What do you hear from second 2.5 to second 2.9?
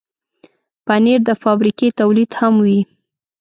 وي.